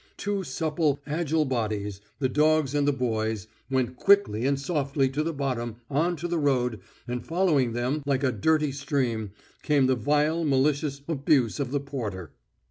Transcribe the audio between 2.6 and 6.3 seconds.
and the boy's went quickly and softly to the bottom, on to